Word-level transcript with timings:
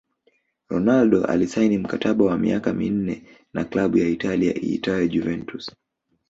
Ronaldo 0.69 1.25
alisaini 1.25 1.77
mkataba 1.77 2.25
wa 2.25 2.37
miaka 2.37 2.73
minne 2.73 3.23
na 3.53 3.63
klabu 3.65 3.97
ya 3.97 4.07
Italia 4.07 4.53
iitwayo 4.63 5.07
Juventus 5.07 5.71